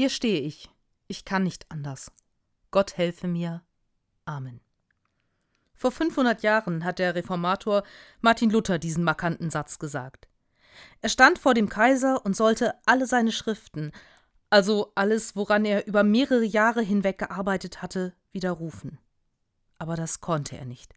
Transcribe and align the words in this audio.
Hier 0.00 0.10
stehe 0.10 0.42
ich. 0.42 0.70
Ich 1.08 1.24
kann 1.24 1.42
nicht 1.42 1.66
anders. 1.72 2.12
Gott 2.70 2.96
helfe 2.96 3.26
mir. 3.26 3.64
Amen. 4.26 4.60
Vor 5.74 5.90
500 5.90 6.44
Jahren 6.44 6.84
hat 6.84 7.00
der 7.00 7.16
Reformator 7.16 7.82
Martin 8.20 8.48
Luther 8.48 8.78
diesen 8.78 9.02
markanten 9.02 9.50
Satz 9.50 9.80
gesagt. 9.80 10.28
Er 11.00 11.08
stand 11.08 11.40
vor 11.40 11.52
dem 11.52 11.68
Kaiser 11.68 12.24
und 12.24 12.36
sollte 12.36 12.74
alle 12.86 13.08
seine 13.08 13.32
Schriften, 13.32 13.90
also 14.50 14.92
alles, 14.94 15.34
woran 15.34 15.64
er 15.64 15.88
über 15.88 16.04
mehrere 16.04 16.44
Jahre 16.44 16.82
hinweg 16.82 17.18
gearbeitet 17.18 17.82
hatte, 17.82 18.14
widerrufen. 18.30 19.00
Aber 19.78 19.96
das 19.96 20.20
konnte 20.20 20.56
er 20.56 20.64
nicht. 20.64 20.94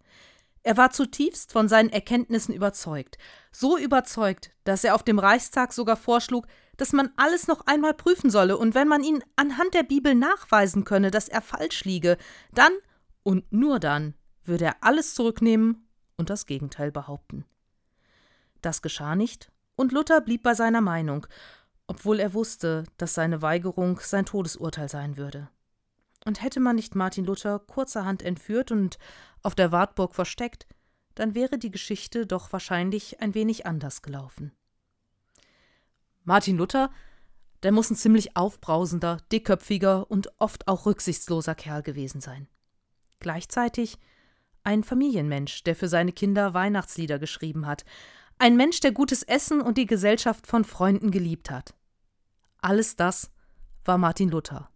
Er 0.64 0.78
war 0.78 0.92
zutiefst 0.92 1.52
von 1.52 1.68
seinen 1.68 1.90
Erkenntnissen 1.90 2.54
überzeugt, 2.54 3.18
so 3.52 3.78
überzeugt, 3.78 4.52
dass 4.64 4.84
er 4.84 4.94
auf 4.94 5.04
dem 5.04 5.18
Reichstag 5.18 5.74
sogar 5.74 5.98
vorschlug, 5.98 6.46
dass 6.78 6.94
man 6.94 7.12
alles 7.16 7.48
noch 7.48 7.66
einmal 7.66 7.94
prüfen 7.94 8.30
solle, 8.30 8.58
und 8.58 8.76
wenn 8.76 8.88
man 8.88 9.04
ihn 9.04 9.24
anhand 9.36 9.74
der 9.74 9.84
Bibel 9.84 10.14
nachweisen 10.14 10.84
könne, 10.84 11.10
dass 11.10 11.30
er 11.30 11.42
falsch 11.42 11.84
liege, 11.84 12.18
dann 12.54 12.72
und 13.24 13.52
nur 13.52 13.80
dann 13.80 14.14
würde 14.44 14.66
er 14.66 14.84
alles 14.84 15.16
zurücknehmen 15.16 15.88
und 16.18 16.30
das 16.30 16.46
Gegenteil 16.46 16.92
behaupten. 16.92 17.46
Das 18.62 18.82
geschah 18.82 19.16
nicht, 19.16 19.52
und 19.76 19.92
Luther 19.92 20.22
blieb 20.22 20.44
bei 20.44 20.54
seiner 20.54 20.82
Meinung, 20.82 21.26
obwohl 21.88 22.20
er 22.20 22.34
wusste, 22.34 22.84
dass 22.98 23.16
seine 23.16 23.42
Weigerung 23.42 24.00
sein 24.00 24.26
Todesurteil 24.26 24.90
sein 24.90 25.18
würde. 25.18 25.50
Und 26.26 26.42
hätte 26.42 26.60
man 26.60 26.76
nicht 26.76 26.96
Martin 26.96 27.26
Luther 27.26 27.60
kurzerhand 27.60 28.22
entführt 28.22 28.72
und 28.72 29.00
auf 29.42 29.56
der 29.56 29.72
Wartburg 29.72 30.14
versteckt, 30.14 30.68
dann 31.16 31.36
wäre 31.36 31.58
die 31.58 31.72
Geschichte 31.72 32.26
doch 32.26 32.54
wahrscheinlich 32.54 33.22
ein 33.22 33.34
wenig 33.34 33.66
anders 33.66 34.02
gelaufen. 34.02 34.52
Martin 36.24 36.58
Luther, 36.58 36.92
der 37.64 37.72
muss 37.72 37.90
ein 37.90 37.96
ziemlich 37.96 38.38
aufbrausender, 38.38 39.18
dickköpfiger 39.32 40.10
und 40.10 40.32
oft 40.40 40.68
auch 40.68 40.86
rücksichtsloser 40.86 41.56
Kerl 41.56 41.82
gewesen 41.82 42.22
sein. 42.22 42.48
Gleichzeitig 43.20 43.98
ein 44.64 44.84
Familienmensch, 44.84 45.64
der 45.64 45.76
für 45.76 45.88
seine 45.88 46.12
Kinder 46.12 46.54
Weihnachtslieder 46.54 47.20
geschrieben 47.20 47.66
hat, 47.66 47.84
ein 48.38 48.56
Mensch, 48.56 48.80
der 48.80 48.92
gutes 48.92 49.22
Essen 49.24 49.62
und 49.62 49.78
die 49.78 49.86
Gesellschaft 49.86 50.48
von 50.48 50.64
Freunden 50.64 51.12
geliebt 51.12 51.52
hat. 51.52 51.76
Alles 52.60 52.96
das 52.96 53.32
war 53.86 53.98
Martin 53.98 54.30
Luther. 54.30 54.70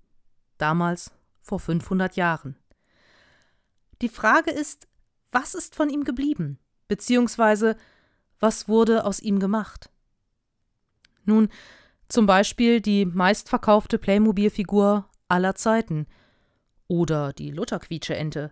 Damals 0.57 1.11
vor 1.45 1.59
500 1.59 2.15
Jahren. 2.15 2.57
Die 4.01 4.09
Frage 4.09 4.51
ist, 4.51 4.87
was 5.31 5.53
ist 5.53 5.75
von 5.75 5.89
ihm 5.89 6.03
geblieben? 6.03 6.59
Beziehungsweise, 6.87 7.77
was 8.39 8.67
wurde 8.67 9.05
aus 9.05 9.19
ihm 9.19 9.39
gemacht? 9.39 9.89
Nun, 11.23 11.49
zum 12.09 12.25
Beispiel 12.25 12.81
die 12.81 13.05
meistverkaufte 13.05 13.97
Playmobil-Figur 13.97 15.09
aller 15.27 15.55
Zeiten 15.55 16.07
oder 16.87 17.33
die 17.33 17.51
Luther-Quietsche-Ente. 17.51 18.51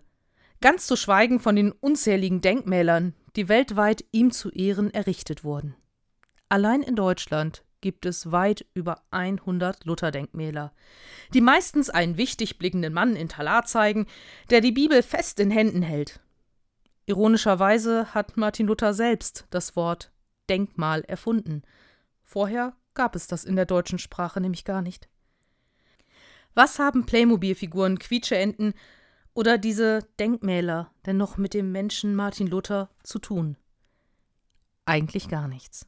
Ganz 0.60 0.86
zu 0.86 0.96
schweigen 0.96 1.40
von 1.40 1.56
den 1.56 1.72
unzähligen 1.72 2.40
Denkmälern, 2.40 3.14
die 3.36 3.48
weltweit 3.48 4.04
ihm 4.12 4.30
zu 4.30 4.50
Ehren 4.50 4.92
errichtet 4.92 5.44
wurden. 5.44 5.76
Allein 6.48 6.82
in 6.82 6.96
Deutschland 6.96 7.64
gibt 7.84 8.06
es 8.06 8.32
weit 8.32 8.64
über 8.72 9.02
100 9.10 9.84
Luther-Denkmäler, 9.84 10.72
die 11.34 11.42
meistens 11.42 11.90
einen 11.90 12.16
wichtig 12.16 12.56
blickenden 12.56 12.94
Mann 12.94 13.14
in 13.14 13.28
Talar 13.28 13.66
zeigen, 13.66 14.06
der 14.48 14.62
die 14.62 14.72
Bibel 14.72 15.02
fest 15.02 15.38
in 15.38 15.50
Händen 15.50 15.82
hält. 15.82 16.20
Ironischerweise 17.04 18.14
hat 18.14 18.38
Martin 18.38 18.68
Luther 18.68 18.94
selbst 18.94 19.46
das 19.50 19.76
Wort 19.76 20.12
Denkmal 20.48 21.02
erfunden. 21.02 21.60
Vorher 22.22 22.74
gab 22.94 23.14
es 23.16 23.26
das 23.26 23.44
in 23.44 23.54
der 23.54 23.66
deutschen 23.66 23.98
Sprache 23.98 24.40
nämlich 24.40 24.64
gar 24.64 24.80
nicht. 24.80 25.10
Was 26.54 26.78
haben 26.78 27.04
Playmobil-Figuren, 27.04 27.98
Quietscheenten 27.98 28.72
oder 29.34 29.58
diese 29.58 30.08
Denkmäler 30.18 30.90
denn 31.04 31.18
noch 31.18 31.36
mit 31.36 31.52
dem 31.52 31.70
Menschen 31.70 32.14
Martin 32.16 32.46
Luther 32.46 32.88
zu 33.02 33.18
tun? 33.18 33.58
Eigentlich 34.86 35.28
gar 35.28 35.48
nichts. 35.48 35.86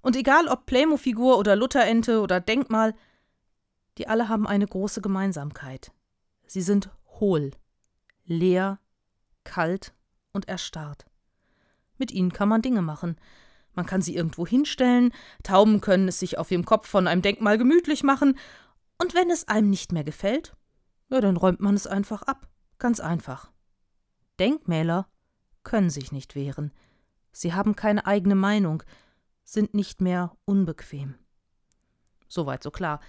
Und 0.00 0.16
egal 0.16 0.48
ob 0.48 0.66
Playmo-Figur 0.66 1.38
oder 1.38 1.56
Lutherente 1.56 2.20
oder 2.20 2.40
Denkmal, 2.40 2.94
die 3.98 4.08
alle 4.08 4.28
haben 4.28 4.46
eine 4.46 4.66
große 4.66 5.00
Gemeinsamkeit. 5.00 5.92
Sie 6.46 6.62
sind 6.62 6.90
hohl, 7.20 7.50
leer, 8.24 8.78
kalt 9.44 9.92
und 10.32 10.48
erstarrt. 10.48 11.06
Mit 11.98 12.12
ihnen 12.12 12.32
kann 12.32 12.48
man 12.48 12.62
Dinge 12.62 12.82
machen. 12.82 13.16
Man 13.74 13.86
kann 13.86 14.02
sie 14.02 14.14
irgendwo 14.14 14.46
hinstellen, 14.46 15.12
Tauben 15.42 15.80
können 15.80 16.08
es 16.08 16.18
sich 16.20 16.38
auf 16.38 16.50
ihrem 16.50 16.64
Kopf 16.64 16.88
von 16.88 17.06
einem 17.06 17.22
Denkmal 17.22 17.58
gemütlich 17.58 18.02
machen, 18.02 18.36
und 19.00 19.14
wenn 19.14 19.30
es 19.30 19.46
einem 19.46 19.70
nicht 19.70 19.92
mehr 19.92 20.02
gefällt, 20.02 20.56
ja, 21.08 21.20
dann 21.20 21.36
räumt 21.36 21.60
man 21.60 21.74
es 21.74 21.86
einfach 21.86 22.22
ab. 22.22 22.48
Ganz 22.78 23.00
einfach. 23.00 23.50
Denkmäler 24.40 25.08
können 25.62 25.90
sich 25.90 26.12
nicht 26.12 26.34
wehren. 26.34 26.72
Sie 27.30 27.54
haben 27.54 27.76
keine 27.76 28.06
eigene 28.06 28.34
Meinung, 28.34 28.82
sind 29.48 29.72
nicht 29.72 30.02
mehr 30.02 30.36
unbequem. 30.44 31.14
Soweit 32.28 32.62
so 32.62 32.70
klar. 32.70 33.00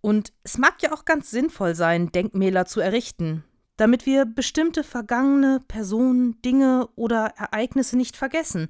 Und 0.00 0.32
es 0.42 0.58
mag 0.58 0.82
ja 0.82 0.92
auch 0.92 1.04
ganz 1.04 1.30
sinnvoll 1.30 1.76
sein, 1.76 2.10
Denkmäler 2.10 2.66
zu 2.66 2.80
errichten, 2.80 3.44
damit 3.76 4.04
wir 4.04 4.24
bestimmte 4.24 4.82
vergangene 4.82 5.60
Personen, 5.68 6.42
Dinge 6.42 6.88
oder 6.96 7.34
Ereignisse 7.36 7.96
nicht 7.96 8.16
vergessen, 8.16 8.68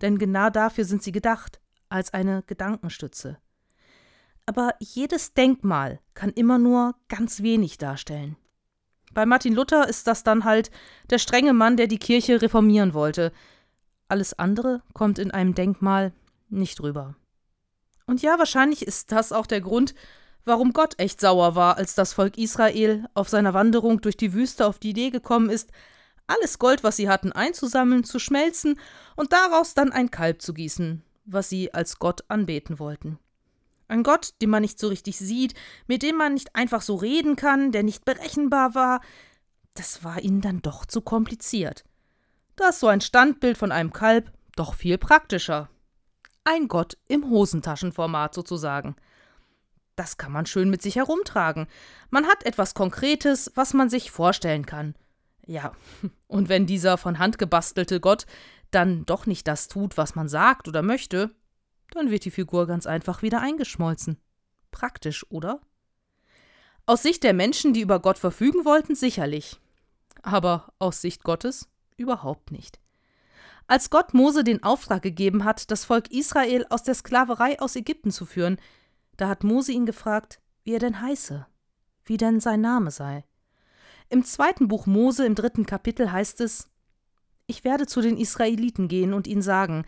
denn 0.00 0.18
genau 0.18 0.48
dafür 0.48 0.84
sind 0.84 1.02
sie 1.02 1.12
gedacht, 1.12 1.60
als 1.88 2.14
eine 2.14 2.44
Gedankenstütze. 2.44 3.38
Aber 4.46 4.74
jedes 4.78 5.34
Denkmal 5.34 6.00
kann 6.14 6.30
immer 6.30 6.58
nur 6.58 6.94
ganz 7.08 7.42
wenig 7.42 7.78
darstellen. 7.78 8.36
Bei 9.12 9.26
Martin 9.26 9.54
Luther 9.54 9.88
ist 9.88 10.06
das 10.06 10.22
dann 10.22 10.44
halt 10.44 10.70
der 11.10 11.18
strenge 11.18 11.52
Mann, 11.52 11.76
der 11.76 11.88
die 11.88 11.98
Kirche 11.98 12.40
reformieren 12.40 12.94
wollte. 12.94 13.32
Alles 14.06 14.38
andere 14.38 14.82
kommt 14.94 15.18
in 15.18 15.30
einem 15.30 15.54
Denkmal 15.54 16.12
nicht 16.48 16.80
rüber. 16.80 17.16
Und 18.06 18.22
ja, 18.22 18.38
wahrscheinlich 18.38 18.86
ist 18.86 19.12
das 19.12 19.32
auch 19.32 19.46
der 19.46 19.60
Grund, 19.60 19.94
warum 20.44 20.72
Gott 20.72 20.98
echt 20.98 21.20
sauer 21.20 21.54
war, 21.54 21.76
als 21.76 21.94
das 21.94 22.14
Volk 22.14 22.38
Israel 22.38 23.06
auf 23.14 23.28
seiner 23.28 23.54
Wanderung 23.54 24.00
durch 24.00 24.16
die 24.16 24.32
Wüste 24.32 24.66
auf 24.66 24.78
die 24.78 24.90
Idee 24.90 25.10
gekommen 25.10 25.50
ist, 25.50 25.70
alles 26.26 26.58
Gold, 26.58 26.82
was 26.84 26.96
sie 26.96 27.08
hatten, 27.08 27.32
einzusammeln, 27.32 28.04
zu 28.04 28.18
schmelzen 28.18 28.78
und 29.16 29.32
daraus 29.32 29.74
dann 29.74 29.92
ein 29.92 30.10
Kalb 30.10 30.42
zu 30.42 30.54
gießen, 30.54 31.02
was 31.24 31.48
sie 31.48 31.72
als 31.72 31.98
Gott 31.98 32.24
anbeten 32.28 32.78
wollten. 32.78 33.18
Ein 33.88 34.02
Gott, 34.02 34.34
den 34.42 34.50
man 34.50 34.62
nicht 34.62 34.78
so 34.78 34.88
richtig 34.88 35.18
sieht, 35.18 35.54
mit 35.86 36.02
dem 36.02 36.16
man 36.16 36.34
nicht 36.34 36.54
einfach 36.54 36.82
so 36.82 36.96
reden 36.96 37.36
kann, 37.36 37.72
der 37.72 37.82
nicht 37.82 38.04
berechenbar 38.04 38.74
war, 38.74 39.00
das 39.74 40.04
war 40.04 40.20
ihnen 40.20 40.42
dann 40.42 40.60
doch 40.60 40.84
zu 40.84 41.00
kompliziert. 41.00 41.84
Da 42.56 42.70
ist 42.70 42.80
so 42.80 42.88
ein 42.88 43.00
Standbild 43.00 43.56
von 43.56 43.72
einem 43.72 43.92
Kalb 43.92 44.32
doch 44.56 44.74
viel 44.74 44.98
praktischer 44.98 45.70
ein 46.48 46.68
Gott 46.68 46.96
im 47.08 47.28
Hosentaschenformat 47.28 48.34
sozusagen. 48.34 48.96
Das 49.96 50.16
kann 50.16 50.32
man 50.32 50.46
schön 50.46 50.70
mit 50.70 50.80
sich 50.80 50.96
herumtragen. 50.96 51.66
Man 52.10 52.26
hat 52.26 52.46
etwas 52.46 52.74
Konkretes, 52.74 53.52
was 53.54 53.74
man 53.74 53.90
sich 53.90 54.10
vorstellen 54.10 54.64
kann. 54.64 54.94
Ja, 55.46 55.72
und 56.26 56.48
wenn 56.48 56.66
dieser 56.66 56.96
von 56.96 57.18
Hand 57.18 57.38
gebastelte 57.38 58.00
Gott 58.00 58.26
dann 58.70 59.06
doch 59.06 59.26
nicht 59.26 59.48
das 59.48 59.68
tut, 59.68 59.96
was 59.96 60.14
man 60.14 60.28
sagt 60.28 60.68
oder 60.68 60.82
möchte, 60.82 61.30
dann 61.90 62.10
wird 62.10 62.24
die 62.24 62.30
Figur 62.30 62.66
ganz 62.66 62.86
einfach 62.86 63.22
wieder 63.22 63.40
eingeschmolzen. 63.40 64.18
Praktisch, 64.70 65.24
oder? 65.30 65.60
Aus 66.86 67.02
Sicht 67.02 67.24
der 67.24 67.34
Menschen, 67.34 67.72
die 67.72 67.80
über 67.80 68.00
Gott 68.00 68.18
verfügen 68.18 68.64
wollten, 68.64 68.94
sicherlich. 68.94 69.58
Aber 70.22 70.72
aus 70.78 71.00
Sicht 71.00 71.24
Gottes 71.24 71.68
überhaupt 71.96 72.50
nicht. 72.52 72.78
Als 73.70 73.90
Gott 73.90 74.14
Mose 74.14 74.44
den 74.44 74.62
Auftrag 74.62 75.02
gegeben 75.02 75.44
hat, 75.44 75.70
das 75.70 75.84
Volk 75.84 76.10
Israel 76.10 76.64
aus 76.70 76.84
der 76.84 76.94
Sklaverei 76.94 77.60
aus 77.60 77.76
Ägypten 77.76 78.10
zu 78.10 78.24
führen, 78.24 78.58
da 79.18 79.28
hat 79.28 79.44
Mose 79.44 79.72
ihn 79.72 79.84
gefragt, 79.84 80.40
wie 80.64 80.72
er 80.72 80.78
denn 80.78 81.02
heiße, 81.02 81.46
wie 82.06 82.16
denn 82.16 82.40
sein 82.40 82.62
Name 82.62 82.90
sei. 82.90 83.24
Im 84.08 84.24
zweiten 84.24 84.68
Buch 84.68 84.86
Mose 84.86 85.26
im 85.26 85.34
dritten 85.34 85.66
Kapitel 85.66 86.10
heißt 86.10 86.40
es 86.40 86.70
Ich 87.46 87.62
werde 87.62 87.86
zu 87.86 88.00
den 88.00 88.16
Israeliten 88.16 88.88
gehen 88.88 89.12
und 89.12 89.26
ihnen 89.26 89.42
sagen, 89.42 89.84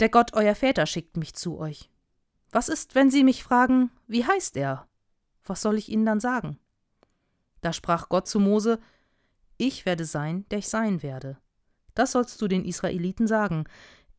der 0.00 0.08
Gott 0.08 0.32
euer 0.34 0.56
Väter 0.56 0.86
schickt 0.86 1.16
mich 1.16 1.34
zu 1.34 1.56
euch. 1.56 1.88
Was 2.50 2.68
ist, 2.68 2.96
wenn 2.96 3.12
sie 3.12 3.22
mich 3.22 3.44
fragen, 3.44 3.92
wie 4.08 4.24
heißt 4.24 4.56
er? 4.56 4.88
Was 5.44 5.62
soll 5.62 5.78
ich 5.78 5.88
ihnen 5.88 6.04
dann 6.04 6.18
sagen? 6.18 6.58
Da 7.60 7.72
sprach 7.72 8.08
Gott 8.08 8.26
zu 8.26 8.40
Mose 8.40 8.80
Ich 9.56 9.86
werde 9.86 10.04
sein, 10.04 10.46
der 10.50 10.58
ich 10.58 10.68
sein 10.68 11.04
werde. 11.04 11.38
Das 11.94 12.12
sollst 12.12 12.40
du 12.40 12.48
den 12.48 12.64
Israeliten 12.64 13.26
sagen. 13.26 13.64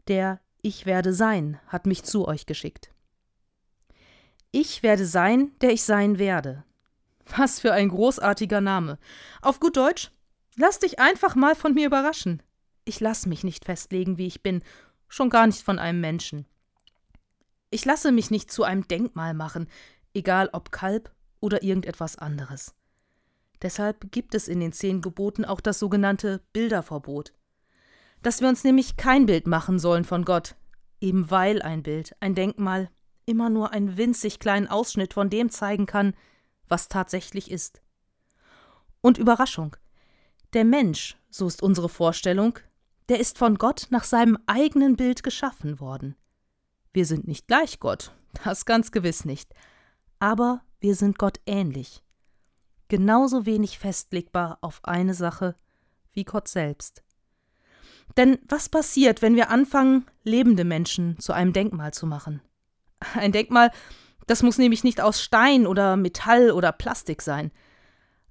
Der 0.07 0.39
Ich 0.61 0.85
werde 0.85 1.13
sein 1.13 1.59
hat 1.67 1.85
mich 1.85 2.03
zu 2.03 2.27
euch 2.27 2.45
geschickt. 2.45 2.91
Ich 4.51 4.83
werde 4.83 5.05
sein, 5.05 5.51
der 5.61 5.71
ich 5.71 5.83
sein 5.83 6.19
werde. 6.19 6.63
Was 7.37 7.59
für 7.59 7.71
ein 7.71 7.89
großartiger 7.89 8.61
Name. 8.61 8.99
Auf 9.41 9.59
gut 9.59 9.77
Deutsch, 9.77 10.11
lass 10.55 10.79
dich 10.79 10.99
einfach 10.99 11.35
mal 11.35 11.55
von 11.55 11.73
mir 11.73 11.85
überraschen. 11.85 12.43
Ich 12.83 12.99
lass 12.99 13.25
mich 13.25 13.43
nicht 13.43 13.65
festlegen, 13.65 14.17
wie 14.17 14.27
ich 14.27 14.43
bin, 14.43 14.63
schon 15.07 15.29
gar 15.29 15.47
nicht 15.47 15.63
von 15.63 15.79
einem 15.79 16.01
Menschen. 16.01 16.45
Ich 17.69 17.85
lasse 17.85 18.11
mich 18.11 18.31
nicht 18.31 18.51
zu 18.51 18.63
einem 18.63 18.87
Denkmal 18.87 19.33
machen, 19.33 19.69
egal 20.13 20.49
ob 20.51 20.71
Kalb 20.71 21.11
oder 21.39 21.63
irgendetwas 21.63 22.17
anderes. 22.17 22.75
Deshalb 23.61 24.11
gibt 24.11 24.35
es 24.35 24.47
in 24.47 24.59
den 24.59 24.73
zehn 24.73 25.01
Geboten 25.01 25.45
auch 25.45 25.61
das 25.61 25.79
sogenannte 25.79 26.41
Bilderverbot. 26.51 27.33
Dass 28.21 28.41
wir 28.41 28.49
uns 28.49 28.63
nämlich 28.63 28.97
kein 28.97 29.25
Bild 29.25 29.47
machen 29.47 29.79
sollen 29.79 30.03
von 30.03 30.25
Gott, 30.25 30.55
eben 30.99 31.31
weil 31.31 31.61
ein 31.61 31.83
Bild, 31.83 32.15
ein 32.19 32.35
Denkmal, 32.35 32.89
immer 33.25 33.49
nur 33.49 33.71
einen 33.71 33.97
winzig 33.97 34.39
kleinen 34.39 34.67
Ausschnitt 34.67 35.13
von 35.13 35.29
dem 35.29 35.49
zeigen 35.49 35.85
kann, 35.85 36.13
was 36.67 36.87
tatsächlich 36.87 37.49
ist. 37.49 37.81
Und 39.01 39.17
Überraschung. 39.17 39.75
Der 40.53 40.65
Mensch, 40.65 41.17
so 41.29 41.47
ist 41.47 41.63
unsere 41.63 41.89
Vorstellung, 41.89 42.59
der 43.09 43.19
ist 43.19 43.37
von 43.37 43.57
Gott 43.57 43.87
nach 43.89 44.03
seinem 44.03 44.37
eigenen 44.45 44.95
Bild 44.95 45.23
geschaffen 45.23 45.79
worden. 45.79 46.15
Wir 46.93 47.05
sind 47.05 47.27
nicht 47.27 47.47
gleich 47.47 47.79
Gott, 47.79 48.13
das 48.43 48.65
ganz 48.65 48.91
gewiss 48.91 49.25
nicht, 49.25 49.53
aber 50.19 50.61
wir 50.79 50.95
sind 50.95 51.17
Gott 51.17 51.39
ähnlich. 51.45 52.03
Genauso 52.89 53.45
wenig 53.45 53.79
festlegbar 53.79 54.57
auf 54.61 54.83
eine 54.83 55.13
Sache 55.13 55.55
wie 56.11 56.25
Gott 56.25 56.47
selbst. 56.47 57.03
Denn 58.17 58.39
was 58.47 58.69
passiert, 58.69 59.21
wenn 59.21 59.35
wir 59.35 59.49
anfangen, 59.49 60.05
lebende 60.23 60.63
Menschen 60.63 61.19
zu 61.19 61.33
einem 61.33 61.53
Denkmal 61.53 61.93
zu 61.93 62.05
machen? 62.05 62.41
Ein 63.15 63.31
Denkmal, 63.31 63.71
das 64.27 64.43
muss 64.43 64.57
nämlich 64.57 64.83
nicht 64.83 65.01
aus 65.01 65.21
Stein 65.21 65.65
oder 65.65 65.97
Metall 65.97 66.51
oder 66.51 66.71
Plastik 66.71 67.21
sein. 67.21 67.51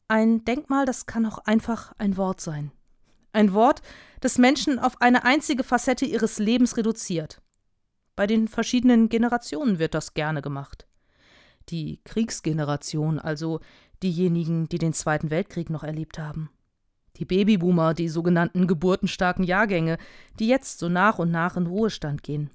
Ein 0.08 0.44
Denkmal, 0.44 0.86
das 0.86 1.06
kann 1.06 1.26
auch 1.26 1.38
einfach 1.38 1.92
ein 1.98 2.16
Wort 2.16 2.40
sein. 2.40 2.72
Ein 3.32 3.52
Wort, 3.52 3.80
das 4.20 4.38
Menschen 4.38 4.78
auf 4.78 5.00
eine 5.00 5.24
einzige 5.24 5.62
Facette 5.62 6.04
ihres 6.04 6.38
Lebens 6.38 6.76
reduziert. 6.76 7.40
Bei 8.16 8.26
den 8.26 8.48
verschiedenen 8.48 9.08
Generationen 9.08 9.78
wird 9.78 9.94
das 9.94 10.14
gerne 10.14 10.42
gemacht. 10.42 10.86
Die 11.68 12.00
Kriegsgeneration, 12.04 13.18
also 13.18 13.60
diejenigen, 14.02 14.68
die 14.68 14.78
den 14.78 14.92
Zweiten 14.92 15.30
Weltkrieg 15.30 15.70
noch 15.70 15.84
erlebt 15.84 16.18
haben. 16.18 16.50
Die 17.20 17.26
Babyboomer, 17.26 17.92
die 17.92 18.08
sogenannten 18.08 18.66
geburtenstarken 18.66 19.44
Jahrgänge, 19.44 19.98
die 20.38 20.48
jetzt 20.48 20.78
so 20.78 20.88
nach 20.88 21.18
und 21.18 21.30
nach 21.30 21.56
in 21.56 21.66
Ruhestand 21.66 22.22
gehen. 22.22 22.50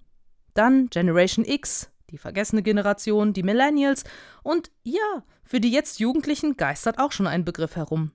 Dann 0.55 0.87
Generation 0.89 1.45
X, 1.45 1.91
die 2.09 2.17
vergessene 2.17 2.63
Generation, 2.63 3.31
die 3.31 3.43
Millennials 3.43 4.03
und 4.41 4.71
ja, 4.83 5.23
für 5.43 5.59
die 5.59 5.71
jetzt 5.71 5.99
Jugendlichen 5.99 6.57
geistert 6.57 6.97
auch 6.97 7.11
schon 7.11 7.27
ein 7.27 7.45
Begriff 7.45 7.75
herum. 7.75 8.11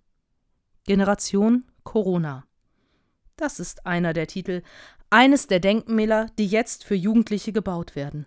Generation 0.87 1.65
Corona. 1.85 2.45
Das 3.37 3.61
ist 3.61 3.87
einer 3.87 4.13
der 4.13 4.27
Titel, 4.27 4.63
eines 5.09 5.47
der 5.47 5.61
Denkmäler, 5.61 6.27
die 6.37 6.47
jetzt 6.47 6.83
für 6.83 6.97
Jugendliche 6.97 7.53
gebaut 7.53 7.95
werden. 7.95 8.27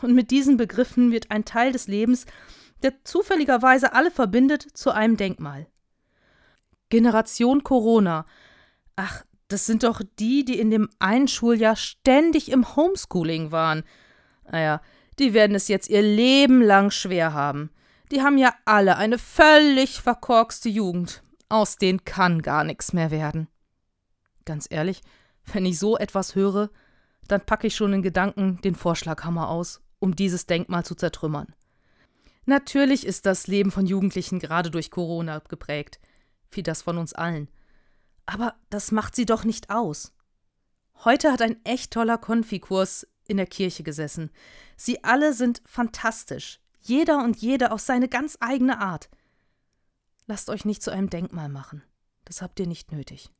Und 0.00 0.14
mit 0.14 0.30
diesen 0.30 0.56
Begriffen 0.56 1.12
wird 1.12 1.30
ein 1.30 1.44
Teil 1.44 1.72
des 1.72 1.88
Lebens, 1.88 2.24
der 2.82 3.04
zufälligerweise 3.04 3.92
alle 3.92 4.10
verbindet, 4.10 4.62
zu 4.62 4.90
einem 4.90 5.16
Denkmal. 5.18 5.66
Generation 6.94 7.64
Corona. 7.64 8.24
Ach, 8.94 9.24
das 9.48 9.66
sind 9.66 9.82
doch 9.82 10.00
die, 10.20 10.44
die 10.44 10.60
in 10.60 10.70
dem 10.70 10.88
einen 11.00 11.26
Schuljahr 11.26 11.74
ständig 11.74 12.52
im 12.52 12.76
Homeschooling 12.76 13.50
waren. 13.50 13.82
Naja, 14.48 14.80
die 15.18 15.34
werden 15.34 15.56
es 15.56 15.66
jetzt 15.66 15.88
ihr 15.88 16.02
Leben 16.02 16.62
lang 16.62 16.92
schwer 16.92 17.32
haben. 17.32 17.70
Die 18.12 18.22
haben 18.22 18.38
ja 18.38 18.54
alle 18.64 18.96
eine 18.96 19.18
völlig 19.18 20.00
verkorkste 20.00 20.68
Jugend. 20.68 21.24
Aus 21.48 21.78
denen 21.78 22.04
kann 22.04 22.42
gar 22.42 22.62
nichts 22.62 22.92
mehr 22.92 23.10
werden. 23.10 23.48
Ganz 24.44 24.68
ehrlich, 24.70 25.00
wenn 25.52 25.66
ich 25.66 25.80
so 25.80 25.98
etwas 25.98 26.36
höre, 26.36 26.70
dann 27.26 27.44
packe 27.44 27.66
ich 27.66 27.74
schon 27.74 27.92
in 27.92 28.02
Gedanken 28.02 28.60
den 28.62 28.76
Vorschlaghammer 28.76 29.48
aus, 29.48 29.80
um 29.98 30.14
dieses 30.14 30.46
Denkmal 30.46 30.84
zu 30.84 30.94
zertrümmern. 30.94 31.56
Natürlich 32.46 33.04
ist 33.04 33.26
das 33.26 33.48
Leben 33.48 33.72
von 33.72 33.84
Jugendlichen 33.84 34.38
gerade 34.38 34.70
durch 34.70 34.92
Corona 34.92 35.40
geprägt, 35.40 35.98
wie 36.56 36.62
das 36.62 36.82
von 36.82 36.98
uns 36.98 37.12
allen. 37.12 37.48
Aber 38.26 38.54
das 38.70 38.92
macht 38.92 39.14
sie 39.14 39.26
doch 39.26 39.44
nicht 39.44 39.70
aus. 39.70 40.12
Heute 41.04 41.32
hat 41.32 41.42
ein 41.42 41.62
echt 41.64 41.92
toller 41.92 42.18
Konfikurs 42.18 43.06
in 43.26 43.36
der 43.36 43.46
Kirche 43.46 43.82
gesessen. 43.82 44.30
Sie 44.76 45.04
alle 45.04 45.34
sind 45.34 45.62
fantastisch, 45.66 46.60
jeder 46.80 47.22
und 47.22 47.36
jede 47.36 47.72
auf 47.72 47.80
seine 47.80 48.08
ganz 48.08 48.38
eigene 48.40 48.78
Art. 48.80 49.08
Lasst 50.26 50.48
euch 50.48 50.64
nicht 50.64 50.82
zu 50.82 50.90
einem 50.90 51.10
Denkmal 51.10 51.48
machen. 51.48 51.82
Das 52.24 52.40
habt 52.40 52.58
ihr 52.60 52.66
nicht 52.66 52.92
nötig. 52.92 53.30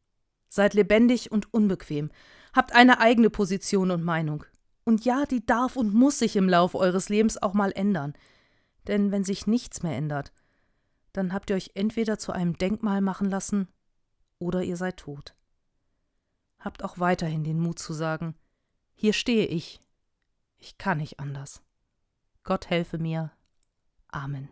Seid 0.48 0.74
lebendig 0.74 1.32
und 1.32 1.52
unbequem, 1.52 2.10
habt 2.52 2.74
eine 2.74 3.00
eigene 3.00 3.30
Position 3.30 3.90
und 3.90 4.04
Meinung. 4.04 4.44
Und 4.84 5.04
ja, 5.04 5.24
die 5.24 5.44
darf 5.44 5.76
und 5.76 5.94
muss 5.94 6.18
sich 6.18 6.36
im 6.36 6.48
Laufe 6.48 6.78
eures 6.78 7.08
Lebens 7.08 7.42
auch 7.42 7.54
mal 7.54 7.72
ändern. 7.72 8.12
Denn 8.86 9.10
wenn 9.10 9.24
sich 9.24 9.46
nichts 9.46 9.82
mehr 9.82 9.96
ändert, 9.96 10.32
dann 11.14 11.32
habt 11.32 11.48
ihr 11.48 11.56
euch 11.56 11.70
entweder 11.74 12.18
zu 12.18 12.32
einem 12.32 12.58
Denkmal 12.58 13.00
machen 13.00 13.30
lassen 13.30 13.68
oder 14.38 14.62
ihr 14.62 14.76
seid 14.76 14.98
tot. 14.98 15.34
Habt 16.58 16.82
auch 16.82 16.98
weiterhin 16.98 17.44
den 17.44 17.60
Mut 17.60 17.78
zu 17.78 17.92
sagen, 17.94 18.34
hier 18.94 19.12
stehe 19.12 19.46
ich. 19.46 19.80
Ich 20.58 20.76
kann 20.76 20.98
nicht 20.98 21.20
anders. 21.20 21.62
Gott 22.42 22.68
helfe 22.68 22.98
mir. 22.98 23.30
Amen. 24.08 24.48